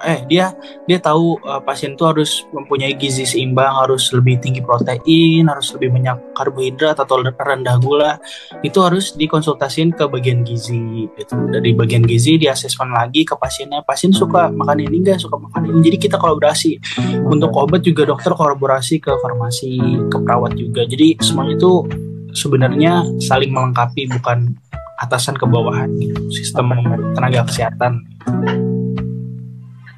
[0.00, 0.56] eh dia
[0.88, 5.92] dia tahu uh, pasien itu harus mempunyai gizi seimbang harus lebih tinggi protein harus lebih
[5.92, 8.16] banyak karbohidrat atau rendah gula
[8.64, 11.36] itu harus dikonsultasin ke bagian gizi gitu.
[11.52, 15.68] Dari bagian gizi di asesmen lagi ke pasiennya pasien suka makan ini enggak suka makan
[15.68, 15.92] ini.
[15.92, 16.80] Jadi kita kolaborasi.
[17.28, 19.76] Untuk obat juga dokter kolaborasi ke farmasi
[20.08, 20.88] ke perawat juga.
[20.88, 21.84] Jadi semuanya itu
[22.32, 24.56] sebenarnya saling melengkapi bukan
[25.02, 26.70] atasan ke bawahan gitu sistem
[27.18, 28.06] tenaga kesehatan.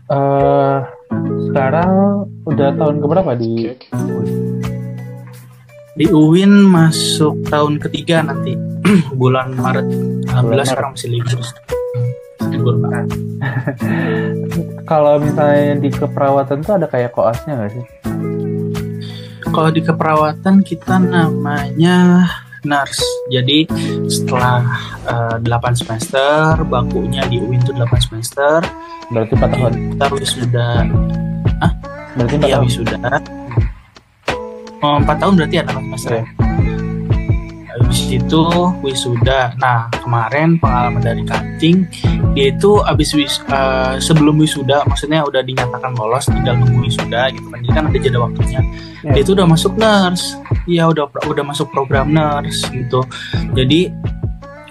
[0.09, 0.85] Uh,
[1.49, 3.73] sekarang udah tahun keberapa di?
[5.95, 8.57] Di UIN masuk tahun ketiga nanti
[9.21, 9.87] bulan Maret.
[10.33, 11.40] Alhamdulillah sekarang masih libur.
[12.51, 13.09] Libur Maret
[14.90, 17.85] kalau misalnya di keperawatan tuh ada kayak koasnya nggak sih?
[19.55, 22.27] Kalau di keperawatan kita namanya
[22.64, 23.05] nurse.
[23.31, 23.68] Jadi
[24.09, 24.64] setelah
[25.09, 28.64] uh, eh, 8 semester, bakunya di UIN itu 8 semester.
[29.12, 29.72] Berarti 4 tahun.
[29.96, 30.70] Kita wisuda.
[31.61, 31.72] Ah?
[32.16, 32.64] Berarti 4 iya, tahun.
[32.66, 32.98] wisuda.
[34.85, 36.12] Oh, 4 tahun berarti ya 8 semester.
[36.12, 36.24] Okay.
[37.74, 38.44] Habis itu
[38.87, 39.59] wisuda.
[39.59, 41.90] Nah, kemarin pengalaman dari kancing,
[42.38, 47.46] dia itu habis wis uh, sebelum wisuda, maksudnya udah dinyatakan lolos, tinggal nunggu wisuda gitu
[47.50, 47.59] kan.
[47.66, 48.61] Jadi kan ada jeda waktunya.
[49.03, 49.14] Yeah.
[49.18, 53.05] Dia itu udah masuk nurse Iya udah udah masuk program nurse gitu.
[53.53, 53.92] Jadi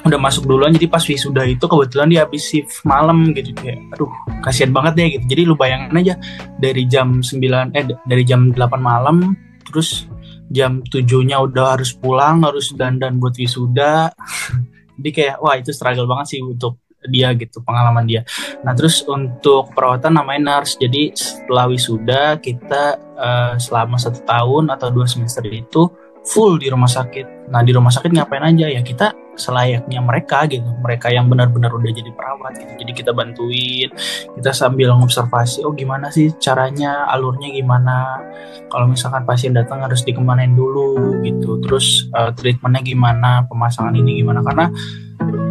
[0.03, 0.75] udah masuk duluan.
[0.75, 3.56] Jadi pas wisuda itu kebetulan dia habis shift malam gitu.
[3.56, 4.12] Kayak aduh
[4.43, 5.25] kasihan banget deh gitu.
[5.38, 6.15] Jadi lu bayangin aja
[6.60, 10.06] dari jam 9 eh dari jam 8 malam terus
[10.51, 14.12] jam tujuhnya udah harus pulang harus dandan buat wisuda.
[14.99, 18.22] Jadi kayak wah itu struggle banget sih untuk dia gitu pengalaman dia.
[18.62, 20.78] Nah terus untuk perawatan namanya nurse.
[20.80, 25.89] Jadi setelah wisuda kita uh, selama satu tahun atau dua semester itu
[26.24, 27.52] full di rumah sakit.
[27.52, 28.72] Nah di rumah sakit ngapain aja?
[28.72, 32.74] Ya kita selayaknya mereka gitu, mereka yang benar-benar udah jadi perawat gitu.
[32.86, 33.89] Jadi kita bantuin,
[34.38, 38.22] kita sambil ngobservasi, oh gimana sih caranya, alurnya gimana.
[38.70, 44.46] Kalau misalkan pasien datang harus dikemanin dulu gitu, terus uh, treatmentnya gimana, pemasangan ini gimana?
[44.46, 44.70] Karena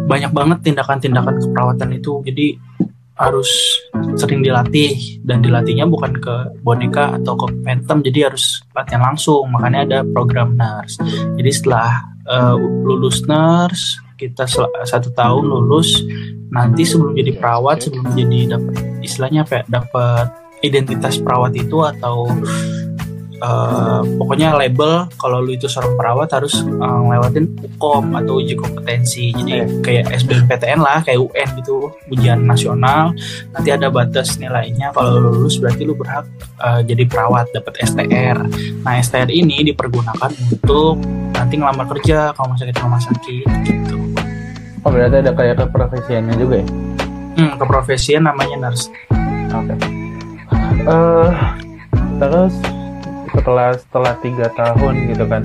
[0.07, 2.21] banyak banget tindakan-tindakan keperawatan itu.
[2.25, 2.47] Jadi
[3.13, 3.49] harus
[4.17, 5.21] sering dilatih.
[5.23, 8.01] Dan dilatihnya bukan ke boneka atau ke phantom.
[8.01, 9.47] Jadi harus latihan langsung.
[9.53, 10.97] Makanya ada program nurse.
[11.39, 14.47] Jadi setelah uh, lulus nurse kita
[14.87, 15.99] satu tahun lulus
[16.53, 20.27] nanti sebelum jadi perawat sebelum jadi dapat istilahnya apa dapat
[20.63, 22.29] identitas perawat itu atau
[23.43, 29.35] uh, pokoknya label kalau lu itu seorang perawat harus uh, ngelewatin UKOM atau uji kompetensi.
[29.35, 33.11] Jadi kayak SBMPTN lah kayak UN gitu ujian nasional.
[33.51, 34.95] Nanti ada batas nilainya.
[34.95, 36.23] Kalau lu lulus berarti lu berhak
[36.63, 38.37] uh, jadi perawat dapat STR
[38.83, 40.97] nah STR ini dipergunakan untuk
[41.35, 43.97] nanti ngelamar kerja kalau masuk sakit rumah sakit gitu.
[44.83, 46.67] Oh berarti ada kayak keprofesiannya juga ya?
[47.33, 48.87] Hmm keprofesian namanya nurse.
[49.53, 49.75] Oke.
[49.75, 49.77] Okay.
[50.87, 51.31] uh,
[52.21, 52.55] terus
[53.33, 55.43] setelah setelah tiga tahun gitu kan.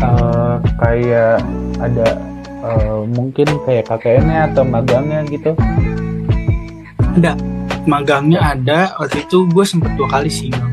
[0.00, 1.44] Uh, kayak
[1.76, 2.08] ada
[2.64, 5.52] uh, mungkin kayak KKN-nya atau magangnya gitu.
[7.20, 7.36] Ada.
[7.84, 8.94] Magangnya ada.
[8.96, 10.72] Waktu itu gue sempet dua kali sih bang.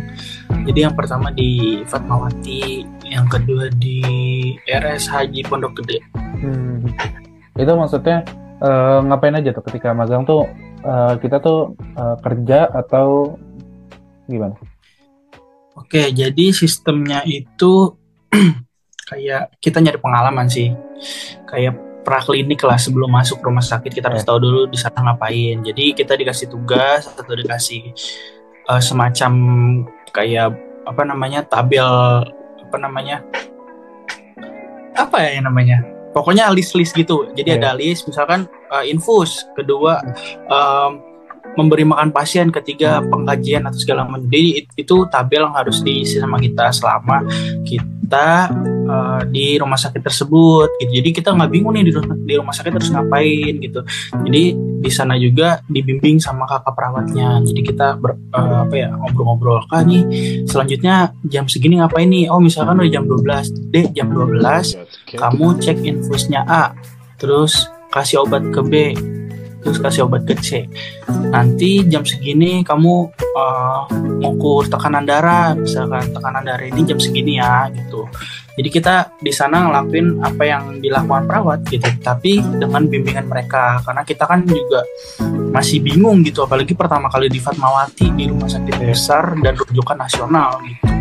[0.68, 4.04] Jadi yang pertama di Fatmawati yang kedua di
[4.68, 6.00] RS Haji Pondok Gede.
[6.38, 6.86] Hmm.
[7.58, 8.22] itu maksudnya
[8.62, 10.46] uh, ngapain aja tuh ketika magang tuh
[10.86, 13.34] uh, kita tuh uh, kerja atau
[14.30, 14.54] gimana
[15.88, 17.96] Oke, jadi sistemnya itu
[19.10, 20.76] kayak kita nyari pengalaman sih.
[21.48, 24.28] Kayak praklinik lah sebelum masuk rumah sakit kita harus iya.
[24.28, 25.64] tahu dulu di sana ngapain.
[25.64, 27.96] Jadi kita dikasih tugas atau dikasih
[28.68, 29.32] uh, semacam
[30.12, 31.88] kayak apa namanya tabel
[32.68, 33.24] apa namanya
[34.92, 37.60] apa ya namanya pokoknya list-list gitu jadi yeah.
[37.64, 40.04] ada list misalkan uh, infus kedua
[40.52, 41.07] um,
[41.58, 44.30] memberi makan pasien ketiga pengkajian atau segala macam.
[44.30, 47.26] Jadi itu tabel yang harus diisi sama kita selama
[47.66, 48.54] kita
[48.88, 50.92] uh, di rumah sakit tersebut gitu.
[51.02, 51.92] Jadi kita nggak bingung nih di,
[52.24, 53.82] di rumah sakit terus ngapain gitu.
[54.24, 54.44] Jadi
[54.78, 57.42] di sana juga dibimbing sama kakak perawatnya.
[57.42, 60.06] Jadi kita ber, uh, apa ya ngobrol-ngobrol kak nih
[60.46, 62.30] selanjutnya jam segini ngapain nih?
[62.30, 66.72] Oh misalkan udah jam 12 deh jam 12 kamu cek infusnya A
[67.18, 68.74] terus kasih obat ke B
[69.68, 70.64] terus kasih obat ke C.
[71.28, 73.84] Nanti jam segini kamu uh,
[74.24, 78.08] mengukur tekanan darah, misalkan tekanan darah ini jam segini ya gitu.
[78.56, 84.02] Jadi kita di sana ngelakuin apa yang dilakukan perawat gitu, tapi dengan bimbingan mereka karena
[84.08, 84.82] kita kan juga
[85.52, 90.64] masih bingung gitu, apalagi pertama kali di Fatmawati di rumah sakit besar dan rujukan nasional
[90.64, 90.96] gitu.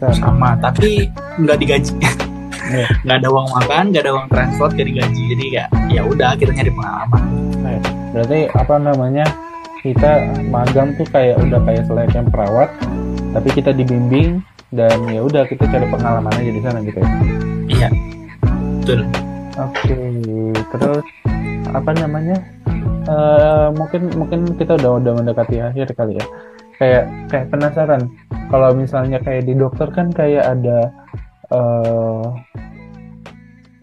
[0.00, 1.92] Sama, tapi nggak digaji.
[2.70, 2.86] Iya.
[3.02, 6.54] nggak ada uang makan nggak ada uang transport jadi gaji jadi ya ya udah kita
[6.54, 7.22] nyari pengalaman
[7.66, 7.80] iya.
[8.14, 9.26] berarti apa namanya
[9.80, 10.10] kita
[10.52, 12.68] magang tuh kayak udah kayak selayaknya perawat
[13.32, 17.10] tapi kita dibimbing dan ya udah kita cari pengalaman aja di sana gitu ya
[17.66, 17.88] iya
[18.80, 19.00] betul
[19.58, 20.14] oke okay.
[20.70, 21.06] terus
[21.70, 22.38] apa namanya
[23.10, 26.26] uh, mungkin mungkin kita udah udah mendekati akhir kali ya
[26.78, 28.02] kayak kayak penasaran
[28.50, 30.90] kalau misalnya kayak di dokter kan kayak ada
[31.50, 32.26] uh,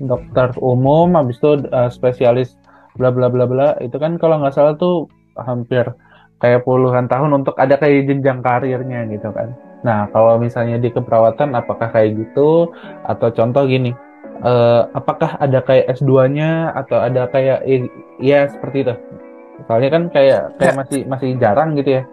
[0.01, 2.55] dokter umum habis itu uh, spesialis
[2.97, 3.69] bla bla bla bla.
[3.83, 5.85] Itu kan kalau nggak salah tuh hampir
[6.37, 9.53] kayak puluhan tahun untuk ada kayak jenjang karirnya gitu kan.
[9.85, 12.73] Nah kalau misalnya di keperawatan apakah kayak gitu?
[13.05, 13.93] Atau contoh gini
[14.43, 17.65] uh, apakah ada kayak S2-nya atau ada kayak
[18.21, 18.95] ya seperti itu.
[19.65, 20.77] Soalnya kan kayak kayak ya.
[20.77, 22.03] masih masih jarang gitu ya.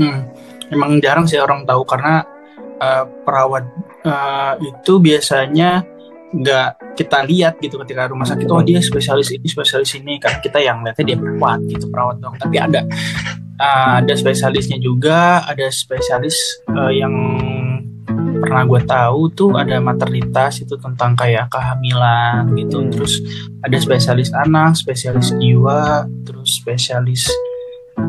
[0.00, 0.20] Hmm,
[0.72, 2.24] emang jarang sih orang tahu karena
[2.80, 3.68] uh, perawat
[4.04, 5.84] uh, itu biasanya
[6.30, 10.20] nggak kita lihat gitu ketika rumah sakit oh dia spesialis ini spesialis ini.
[10.22, 12.86] Karena kita yang lihatnya dia perawat gitu perawat dong tapi ada
[13.60, 16.36] uh, ada spesialisnya juga ada spesialis
[16.72, 17.12] uh, yang
[18.40, 22.80] pernah gue tahu tuh ada maternitas itu tentang kayak kehamilan gitu.
[22.80, 22.90] Hmm.
[22.90, 23.20] terus
[23.60, 27.28] ada spesialis anak spesialis jiwa terus spesialis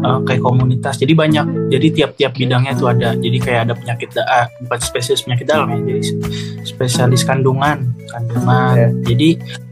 [0.01, 0.95] uh, kayak komunitas.
[0.97, 1.71] Jadi banyak.
[1.71, 3.13] Jadi tiap-tiap bidangnya tuh ada.
[3.17, 5.79] Jadi kayak ada penyakit uh, bukan spesialis penyakit dalam ya.
[5.83, 6.01] Jadi
[6.63, 8.75] spesialis kandungan, kandungan.
[8.77, 8.91] Yeah.
[9.11, 9.29] Jadi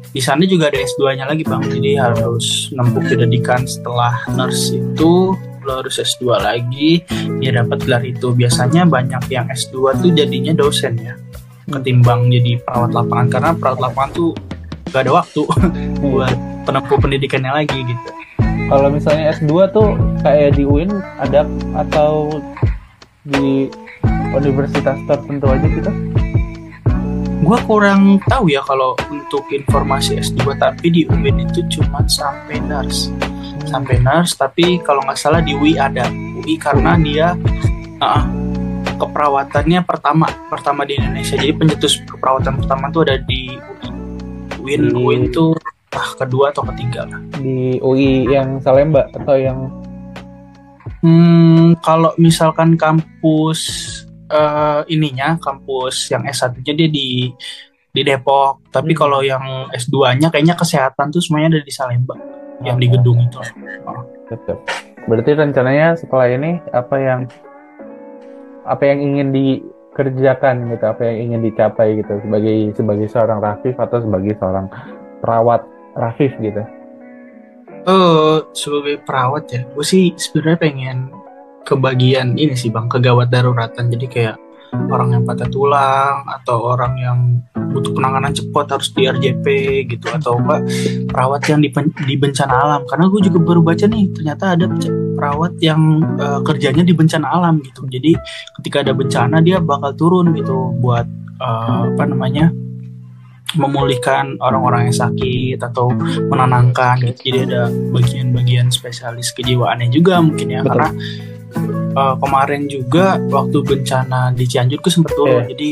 [0.10, 1.64] di sana juga ada S2-nya lagi bang.
[1.64, 5.38] Jadi harus nempuh pendidikan setelah nurse itu
[5.70, 7.04] lo harus S2 lagi
[7.44, 11.14] dia dapat gelar itu biasanya banyak yang S2 tuh jadinya dosen ya
[11.70, 14.32] ketimbang jadi perawat lapangan karena perawat lapangan tuh
[14.90, 15.42] gak ada waktu
[16.02, 18.10] buat penempuh pendidikannya lagi gitu
[18.68, 19.96] kalau misalnya S2 tuh
[20.26, 20.92] kayak di UIN
[21.22, 22.42] ada atau
[23.24, 23.72] di
[24.36, 25.92] universitas tertentu aja gitu?
[27.40, 33.08] Gua kurang tahu ya kalau untuk informasi S2 tapi di UIN itu cuma sampai nurse.
[33.64, 36.10] Sampai nurse tapi kalau nggak salah di UI ada.
[36.44, 37.38] UI karena dia
[38.04, 38.24] uh,
[39.00, 41.40] keperawatannya pertama pertama di Indonesia.
[41.40, 43.56] Jadi pencetus keperawatan pertama tuh ada di
[44.60, 45.56] UI UIN Di- UIN tuh
[45.96, 49.70] ah, kedua atau ketiga lah di UI yang Salemba atau yang
[51.00, 53.60] Hmm, kalau misalkan kampus
[54.28, 57.32] eh, ininya, kampus yang S1-nya dia di
[57.90, 59.00] di Depok, tapi Hmm.
[59.00, 62.14] kalau yang S2-nya kayaknya kesehatan tuh semuanya ada di Salemba,
[62.62, 63.40] yang di gedung itu.
[64.28, 64.60] Tetap.
[65.08, 67.20] Berarti rencananya setelah ini apa yang
[68.68, 74.04] apa yang ingin dikerjakan gitu, apa yang ingin dicapai gitu sebagai sebagai seorang Rafif atau
[74.04, 74.68] sebagai seorang
[75.24, 75.64] perawat
[75.98, 76.64] Rafif gitu.
[77.90, 80.98] Eh, sebagai perawat ya, gue sih sebenarnya pengen
[81.64, 83.90] kebagian ini sih bang, kegawat daruratan.
[83.90, 84.38] Jadi kayak
[84.90, 87.18] orang yang patah tulang atau orang yang
[87.74, 89.46] butuh penanganan cepat harus di RJP
[89.90, 90.62] gitu atau enggak
[91.10, 91.70] perawat yang di,
[92.06, 96.40] di bencana alam karena gue juga baru baca nih ternyata ada pe- perawat yang eh,
[96.46, 98.18] kerjanya di bencana alam gitu jadi
[98.62, 101.06] ketika ada bencana dia bakal turun gitu buat
[101.42, 102.54] eh, apa namanya
[103.58, 105.90] memulihkan orang-orang yang sakit atau
[106.30, 107.34] menenangkan gitu.
[107.34, 110.70] Jadi ada bagian-bagian spesialis kejiwaannya juga mungkin ya Betul.
[110.70, 110.90] karena
[111.98, 115.44] uh, kemarin juga waktu bencana di Cianjur gue sempet turun.
[115.46, 115.50] Iya.
[115.56, 115.70] Jadi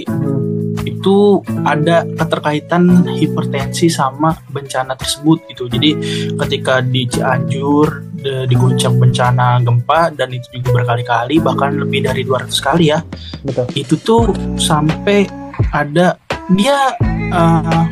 [0.88, 5.70] itu ada keterkaitan hipertensi sama bencana tersebut gitu.
[5.70, 5.90] Jadi
[6.34, 8.08] ketika di Cianjur
[8.50, 13.00] diguncang bencana gempa dan itu juga berkali-kali bahkan lebih dari 200 kali ya
[13.46, 13.66] Betul.
[13.78, 14.24] itu tuh
[14.60, 15.30] sampai
[15.72, 16.18] ada
[16.55, 16.95] dia
[17.33, 17.83] eh,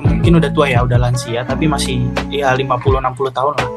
[0.00, 3.70] mungkin udah tua ya udah lansia tapi masih ya 50-60 tahun lah.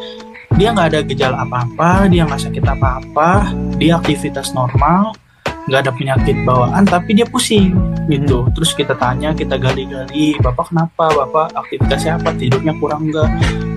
[0.54, 5.18] Dia nggak ada gejala apa-apa dia nggak sakit apa-apa dia aktivitas normal
[5.66, 7.74] nggak ada penyakit bawaan tapi dia pusing
[8.12, 8.46] gitu.
[8.54, 11.10] Terus kita tanya kita gali-gali bapak kenapa?
[11.10, 12.36] Bapak aktivitasnya apa?
[12.36, 13.30] Tidurnya kurang nggak?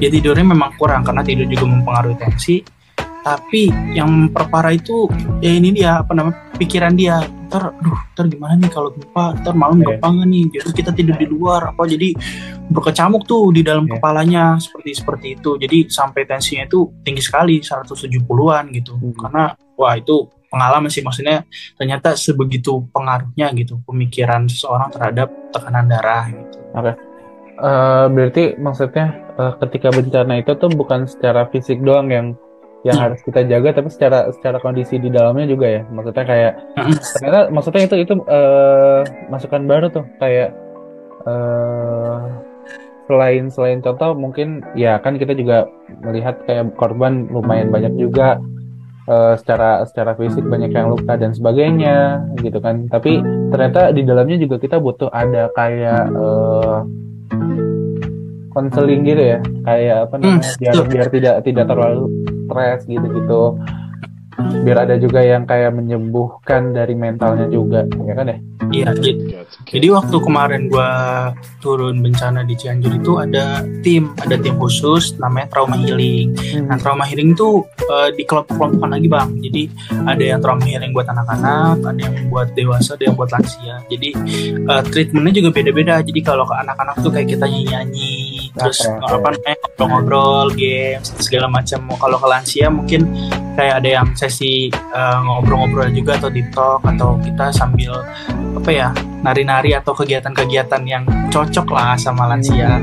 [0.02, 2.75] Ya tidurnya memang kurang karena tidur juga mempengaruhi tensi
[3.26, 5.10] tapi yang perparah itu
[5.42, 7.18] ya ini dia apa namanya pikiran dia.
[7.50, 9.34] Ntar aduh ntar gimana nih kalau gempa?
[9.42, 9.98] Ntar malam Iya.
[9.98, 10.44] gempa nggak nih.
[10.54, 12.14] Jadi kita tidur di luar apa jadi
[12.70, 13.98] berkecamuk tuh di dalam Iya.
[13.98, 15.58] kepalanya seperti seperti itu.
[15.58, 18.94] Jadi sampai tensinya itu tinggi sekali 170-an gitu.
[18.94, 19.10] Hmm.
[19.18, 21.02] karena wah itu pengalaman sih.
[21.02, 21.42] Maksudnya
[21.74, 26.56] ternyata sebegitu pengaruhnya gitu pemikiran seseorang terhadap tekanan darah gitu.
[27.56, 32.26] Eh, berarti maksudnya eh, ketika bencana itu tuh bukan secara fisik doang yang
[32.86, 33.04] yang Hmm.
[33.10, 35.82] harus kita jaga, tapi secara secara kondisi di dalamnya juga ya.
[35.90, 36.94] Maksudnya kayak Hmm.
[37.18, 40.54] ternyata maksudnya itu itu eh, masukan baru tuh kayak
[41.26, 42.20] eh
[43.06, 45.66] selain selain contoh mungkin ya kan kita juga
[46.02, 48.38] melihat kayak korban lumayan banyak juga
[49.06, 52.86] eh, secara secara fisik banyak yang luka dan sebagainya gitu kan.
[52.86, 53.18] Tapi
[53.50, 56.78] ternyata di dalamnya juga kita butuh ada kayak eh,
[58.50, 62.08] konseling gitu ya kayak apa namanya biar biar tidak tidak terlalu
[62.46, 63.42] stres gitu gitu
[64.36, 68.38] biar ada juga yang kayak menyembuhkan dari mentalnya juga ya kan ya
[68.72, 69.24] iya gitu
[69.66, 70.90] Jadi waktu kemarin gua
[71.58, 76.38] turun bencana di Cianjur itu ada tim, ada tim khusus namanya trauma healing.
[76.70, 79.28] Nah trauma healing itu eh, dikelompok-kelompokkan lagi bang.
[79.42, 79.62] Jadi
[80.06, 83.82] ada yang trauma healing buat anak-anak, ada yang buat dewasa, ada yang buat lansia.
[83.90, 84.08] Jadi
[84.54, 85.94] eh, treatmentnya juga beda-beda.
[86.06, 88.14] Jadi kalau ke anak-anak tuh kayak kita nyanyi-nyanyi,
[88.56, 91.78] terus Oke, apa namanya ngobrol-ngobrol, games segala macam.
[91.92, 93.00] Kalau ke lansia mungkin
[93.54, 98.00] kayak ada yang sesi eh, ngobrol-ngobrol juga atau deep talk atau kita sambil
[98.56, 98.88] apa ya
[99.20, 102.80] nari-nari atau kegiatan-kegiatan yang cocok lah sama lansia.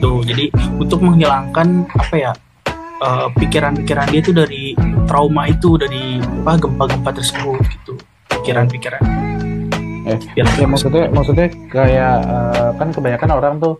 [0.00, 0.48] Tuh jadi
[0.80, 2.32] untuk menghilangkan apa ya
[3.04, 4.72] eh, pikiran-pikiran dia tuh dari
[5.04, 7.92] trauma itu dari apa gempa-gempa tersebut gitu.
[8.40, 9.02] Pikiran-pikiran.
[10.08, 13.76] Eh, Biar ya maksudnya maksudnya kayak eh, kan kebanyakan orang tuh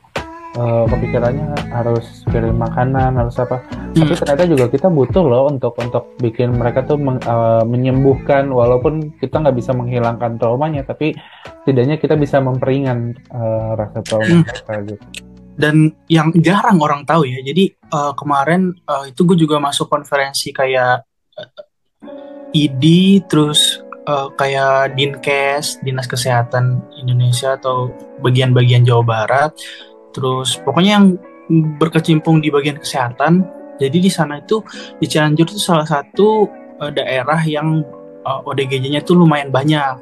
[0.51, 4.21] eh, kepikirannya harus kirim makanan harus apa tapi Hmm.
[4.23, 9.43] ternyata juga kita butuh loh untuk untuk bikin mereka tuh meng- eh, menyembuhkan walaupun kita
[9.43, 11.15] nggak bisa menghilangkan traumanya tapi
[11.63, 14.43] setidaknya kita bisa memperingan eh, rasa trauma Hmm.
[14.47, 15.05] mereka gitu
[15.61, 20.51] dan yang jarang orang tahu ya jadi eh, kemarin eh, itu gue juga masuk konferensi
[20.51, 21.03] kayak
[21.37, 21.51] eh,
[22.51, 22.85] ID
[23.27, 29.51] terus eh, kayak Dinkes Dinas Kesehatan Indonesia atau bagian-bagian Jawa Barat
[30.11, 31.07] terus pokoknya yang
[31.79, 33.43] berkecimpung di bagian kesehatan
[33.81, 34.63] jadi di sana itu
[35.01, 36.47] di Cianjur itu salah satu
[36.83, 37.83] eh, daerah yang
[38.23, 39.99] eh, ODGJ-nya tuh lumayan banyak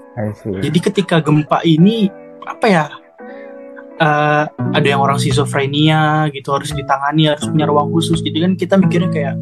[0.61, 2.11] jadi ketika gempa ini
[2.49, 2.87] apa ya?
[3.99, 8.23] eh, ada yang orang schizophrenia gitu harus ditangani harus punya ruang khusus.
[8.23, 9.35] Jadi kan kita mikirnya kayak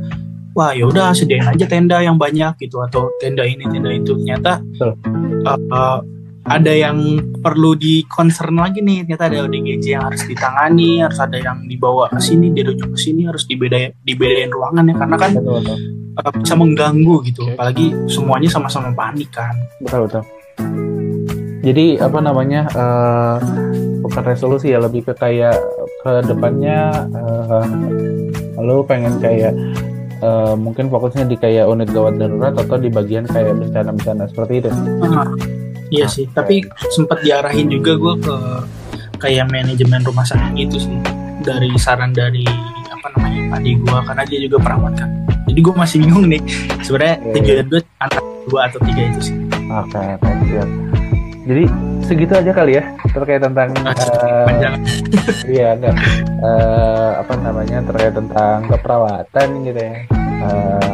[0.57, 4.17] wah ya udah sediain aja tenda yang banyak gitu atau tenda ini tenda itu.
[4.17, 6.01] Ternyata eh, eh,
[6.47, 11.39] ada yang perlu di concern lagi nih ternyata ada ODGJ yang harus ditangani harus ada
[11.39, 15.59] yang dibawa ke sini dirujuk ke sini harus dibedain dibedain ruangan ya karena kan betul
[15.59, 15.79] betul.
[16.23, 17.43] uh, bisa mengganggu gitu.
[17.55, 19.55] Apalagi semuanya sama-sama panik kan.
[19.83, 20.23] Betul betul.
[21.67, 23.37] Jadi apa namanya uh,
[24.07, 25.59] bukan resolusi ya lebih ke kayak
[26.07, 27.67] ke depannya uh,
[28.63, 29.51] lo pengen kayak
[30.23, 34.71] uh, mungkin fokusnya di kayak unit gawat darurat atau di bagian kayak bencana-bencana seperti itu
[35.91, 38.37] iya sih tapi sempat diarahin juga gue ke
[39.21, 40.97] kayak manajemen rumah sakit gitu sih.
[41.47, 42.45] Dari saran dari
[42.91, 45.11] apa namanya adik gue karena dia juga perawat kan.
[45.47, 46.43] Jadi gue masih bingung nih
[46.83, 49.37] sebenarnya Iya, tujuan gue antara dua atau tiga itu sih.
[49.71, 50.03] Oke
[50.51, 50.69] siap.
[51.47, 51.65] Jadi
[52.03, 52.83] segitu aja kali ya
[53.15, 54.75] terkait tentang uh, panjang.
[55.47, 55.97] Iya, enggak.
[56.39, 59.95] Eh, apa namanya terkait tentang keperawatan gitu ya.
[60.15, 60.93] Eh,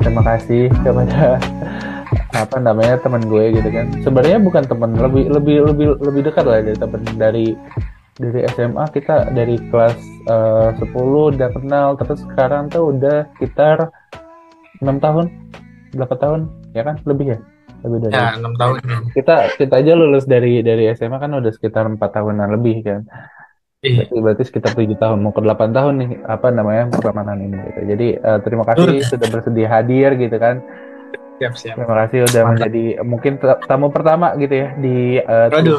[0.00, 1.36] terima kasih kepada
[2.34, 3.86] apa namanya teman gue gitu kan.
[4.02, 7.46] Sebenarnya bukan teman, lebih lebih lebih lebih dekat lah dari teman dari
[8.18, 11.88] dari SMA kita dari kelas eh, 10 udah kenal.
[11.94, 13.90] Terus sekarang tuh udah sekitar
[14.82, 15.26] enam tahun,
[15.94, 16.40] berapa tahun?
[16.74, 17.38] Ya kan lebih ya?
[17.86, 18.74] Lebih dari ya enam tahun.
[19.14, 23.02] Kita kita aja lulus dari dari SMA kan udah sekitar empat tahunan lebih kan.
[23.84, 24.08] Iya.
[24.08, 25.20] berarti, berarti sekitar tujuh tahun.
[25.20, 27.80] Mau ke delapan tahun nih apa namanya pertemanan ini gitu.
[27.94, 30.64] Jadi eh, terima kasih sudah bersedia hadir gitu kan
[31.38, 31.74] siap siap.
[31.76, 32.50] Terima kasih udah Mantap.
[32.54, 35.72] menjadi mungkin ta- tamu pertama gitu ya di eh, to be,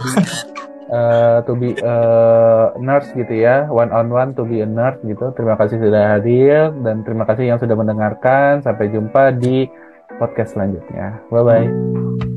[0.91, 3.65] eh, to be eh, nurse gitu ya.
[3.71, 5.31] One on one to be a nurse gitu.
[5.33, 8.59] Terima kasih sudah hadir dan terima kasih yang sudah mendengarkan.
[8.61, 9.65] Sampai jumpa di
[10.19, 11.19] podcast selanjutnya.
[11.31, 12.34] Bye bye